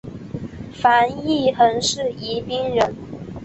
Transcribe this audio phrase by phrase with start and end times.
[0.73, 2.95] 樊一蘅是宜宾人。